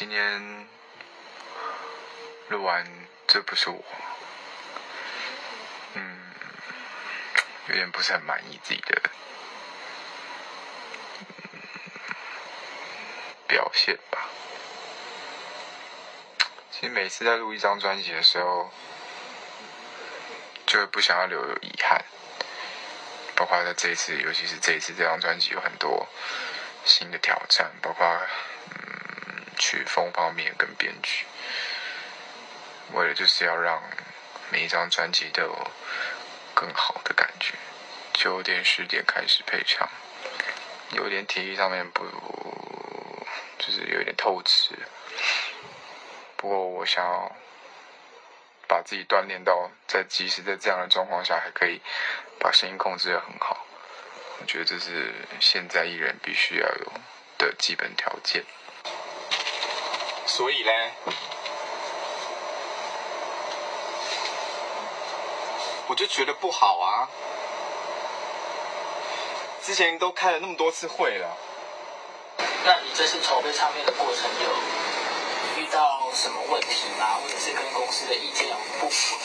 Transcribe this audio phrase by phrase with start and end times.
[0.00, 0.66] 今天
[2.48, 2.86] 录完，
[3.26, 3.84] 这不是我，
[5.92, 6.32] 嗯，
[7.68, 8.98] 有点不是很满意自己的
[13.46, 14.26] 表现吧。
[16.70, 18.72] 其实每次在录一张专辑的时候，
[20.64, 22.02] 就会不想要留有遗憾。
[23.36, 26.08] 包括在这一次，尤其是这一次这张专辑有很多
[26.86, 28.06] 新的挑战，包括
[28.70, 28.99] 嗯
[29.60, 31.26] 曲风方面跟编曲，
[32.94, 33.80] 为了就是要让
[34.50, 35.70] 每一张专辑都有
[36.54, 37.54] 更好的感觉。
[38.14, 39.86] 九点十点开始配唱，
[40.92, 42.04] 有点体力上面不，
[43.58, 44.74] 就是有点透支。
[46.36, 47.36] 不过我想要
[48.66, 51.82] 把自己锻炼到，在即使在这样的状况下，还可以
[52.38, 53.66] 把声音控制得很好。
[54.40, 56.92] 我觉得这是现在艺人必须要有
[57.36, 58.42] 的基本条件。
[60.32, 60.92] 所以嘞，
[65.88, 67.08] 我就觉得不好啊。
[69.60, 71.36] 之前都开了那么多次会了，
[72.64, 77.18] 那你这次筹备唱片的过程有遇到什么问题吗？
[77.20, 79.16] 或者是跟公司的意见有不符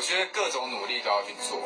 [0.00, 1.60] 我觉得各种努力都要去做。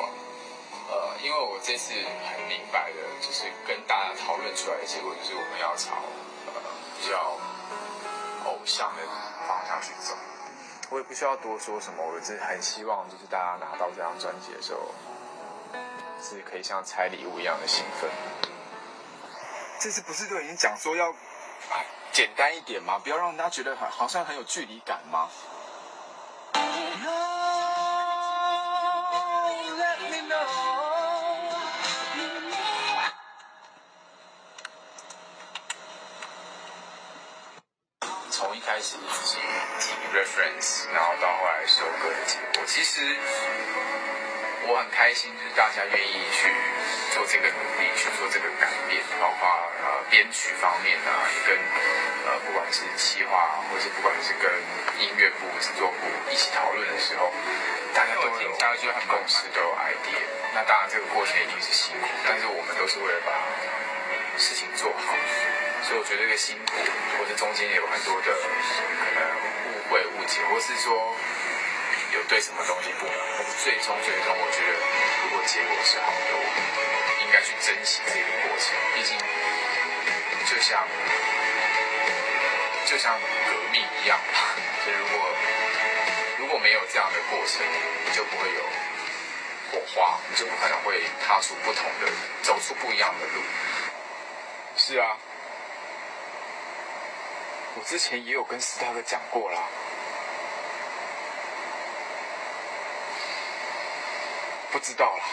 [0.91, 5.95] 呃，因为我这次很明白的，就是跟大家讨论出来的结果，就是我们要朝
[6.47, 6.53] 呃
[6.99, 7.39] 比较
[8.45, 9.03] 偶像的
[9.47, 10.17] 方向去走。
[10.91, 14.93] 我也不需要多说什么，我只是很希望，就是大家拿到这张专辑的时候，
[16.21, 18.11] 是可以像拆礼物一样的兴奋。
[19.79, 21.15] 这次不是都已经讲说要
[22.11, 22.99] 简单一点吗？
[22.99, 25.29] 不要让人家觉得好像很有距离感吗？
[38.35, 39.39] 从一开始自己
[39.79, 43.17] 提 reference，然后到后来收歌的结果，其实
[44.67, 46.51] 我很开心，就是大家愿意去
[47.15, 49.47] 做这个努力，去做这个改变，包括
[49.87, 51.55] 呃编曲方面啊，也跟
[52.27, 54.51] 呃不管是企划，或是不管是跟
[54.99, 57.31] 音乐部、制作部一起讨论的时候，
[57.95, 60.19] 大家都有下来就很共识，都有 idea。
[60.53, 63.31] 那当然这个过程一定是辛苦，但是我们都是为了把
[64.37, 65.14] 事情做好。
[65.85, 66.73] 所以我觉得这个辛苦，
[67.19, 69.21] 或者中间有很多的可能
[69.69, 71.15] 误会、误解，或是说
[72.13, 73.15] 有对什么东西不满，
[73.63, 74.73] 最终最终，我觉得
[75.23, 76.57] 如果结果是好的，我们
[77.21, 78.73] 应该去珍惜这个过程。
[78.97, 79.13] 毕竟
[80.49, 80.89] 就像
[82.87, 84.57] 就像革命一样吧，
[84.87, 85.29] 就如果
[86.39, 87.61] 如果没有这样的过程，
[88.17, 88.65] 就不会有
[89.71, 93.43] 火花，你就不可能会踏出不同的、走出不一样的路。
[94.79, 95.13] 是啊。
[97.77, 99.61] 我之前也有跟斯大哥讲过啦，
[104.71, 105.25] 不知道啦，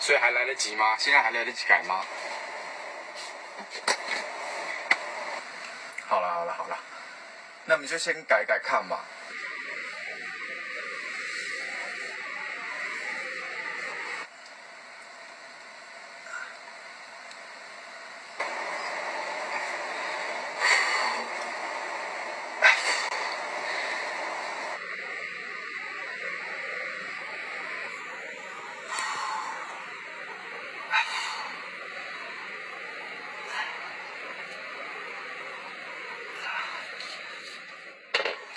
[0.00, 0.96] 所以还来得及吗？
[0.98, 2.04] 现在还来得及改吗？
[6.08, 6.76] 好了好了好了，
[7.66, 9.04] 那我们就先改改看吧。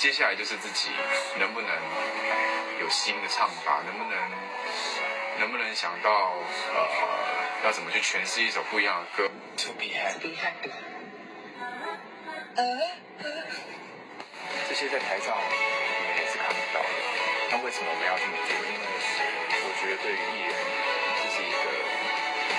[0.03, 0.89] 接下来就是自己
[1.39, 1.69] 能不能
[2.81, 4.19] 有新的唱法，能不能
[5.39, 6.35] 能不能想到
[6.75, 6.89] 呃
[7.63, 9.31] 要怎么去诠释一首不一样的歌。
[9.63, 10.35] To be happy，
[14.67, 16.89] 这些在台上你们也是看不到的。
[17.51, 18.51] 那为什么我们要这么做？
[18.59, 18.83] 因为
[19.63, 20.51] 我觉得对于艺人，
[21.15, 21.55] 这是一个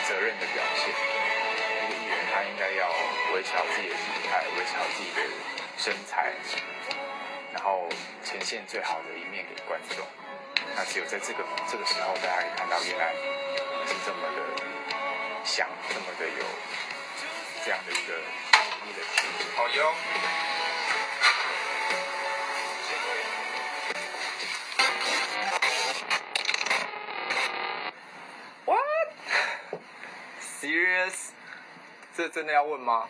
[0.09, 0.89] 责任的表现。
[0.89, 2.89] 一个艺人他应该要
[3.35, 4.01] 维持好自己的体
[4.33, 5.21] 态，维持好自己的
[5.77, 6.33] 身材。
[7.55, 7.89] 然后
[8.25, 10.05] 呈现最好的一面给观众，
[10.75, 13.15] 那只有在这个这个时候，大家可以看到原来
[13.87, 14.43] 是这么的
[15.45, 16.45] 想，这么的有
[17.65, 19.31] 这样的一个努力的心。
[19.57, 19.95] 好哟。
[28.67, 29.09] What?
[30.61, 31.31] Serious?
[32.17, 33.09] 这真的要问吗？